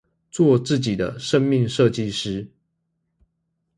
[0.31, 2.47] 做自己的生命設計師